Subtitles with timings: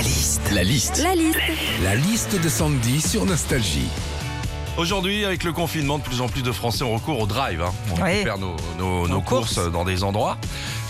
[0.00, 0.40] La liste.
[0.54, 1.02] La liste.
[1.02, 1.38] La liste.
[1.82, 3.86] La liste de Sandy sur Nostalgie.
[4.78, 7.60] Aujourd'hui, avec le confinement, de plus en plus de Français ont recours au drive.
[7.60, 7.72] hein.
[7.90, 8.02] On Oui.
[8.12, 9.56] récupère nos, nos- nos courses.
[9.56, 10.38] courses dans des endroits.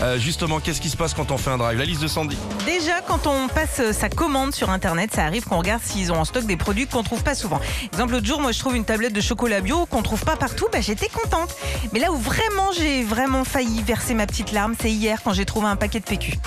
[0.01, 1.77] Euh, justement, qu'est-ce qui se passe quand on fait un drive?
[1.77, 2.37] La liste de Sandy.
[2.65, 6.25] Déjà, quand on passe sa commande sur Internet, ça arrive qu'on regarde s'ils ont en
[6.25, 7.59] stock des produits qu'on trouve pas souvent.
[7.91, 10.67] Exemple, l'autre jour, moi, je trouve une tablette de chocolat bio qu'on trouve pas partout.
[10.71, 11.53] Bah, j'étais contente.
[11.91, 15.45] Mais là où vraiment j'ai vraiment failli verser ma petite larme, c'est hier quand j'ai
[15.45, 16.37] trouvé un paquet de PQ.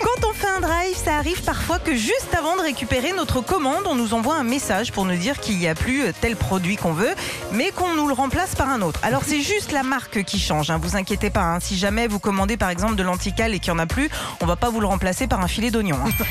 [0.00, 3.82] Quand on fait un drive, ça arrive parfois que juste avant de récupérer notre commande,
[3.86, 6.92] on nous envoie un message pour nous dire qu'il n'y a plus tel produit qu'on
[6.92, 7.14] veut,
[7.52, 9.00] mais qu'on nous le remplace par un autre.
[9.02, 11.40] Alors c'est juste la marque qui change, hein, vous inquiétez pas.
[11.42, 11.58] hein.
[11.60, 14.10] Si jamais vous commandez par exemple de l'antical et qu'il n'y en a plus,
[14.40, 15.96] on va pas vous le remplacer par un filet d'oignon.
[16.04, 16.24] hein.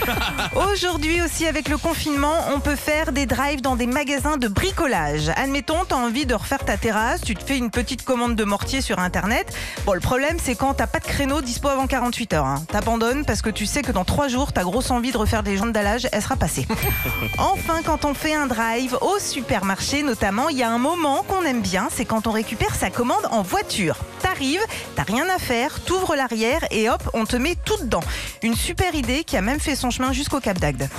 [0.71, 5.31] Aujourd'hui aussi avec le confinement, on peut faire des drives dans des magasins de bricolage.
[5.35, 8.43] Admettons, tu as envie de refaire ta terrasse, tu te fais une petite commande de
[8.43, 9.53] mortier sur internet.
[9.85, 12.45] Bon, le problème c'est quand t'as pas de créneau dispo avant 48 heures.
[12.45, 12.63] Hein.
[12.71, 15.57] T'abandonnes parce que tu sais que dans 3 jours, ta grosse envie de refaire des
[15.57, 16.67] jantes d'allage, elle sera passée.
[17.38, 21.43] enfin, quand on fait un drive au supermarché notamment, il y a un moment qu'on
[21.43, 23.98] aime bien, c'est quand on récupère sa commande en voiture.
[24.21, 24.62] T'arrives,
[24.95, 28.03] t'as rien à faire, t'ouvres l'arrière et hop, on te met tout dedans.
[28.41, 30.90] Une super idée qui a même fait son chemin jusqu'au Cap d'Agde.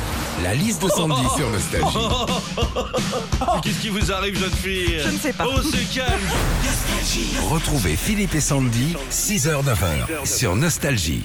[0.42, 1.98] La liste de Sandy sur Nostalgie.
[3.62, 4.98] Qu'est-ce qui vous arrive, jeune fille?
[5.00, 5.46] Je ne sais pas.
[5.48, 6.20] Oh, c'est calme
[7.50, 11.24] Retrouvez Philippe et Sandy, 6h-9h sur Nostalgie.